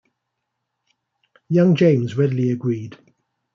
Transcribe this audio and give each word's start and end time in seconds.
Young 1.49 1.75
James 1.75 2.17
readily 2.17 2.49
agreed. 2.49 2.97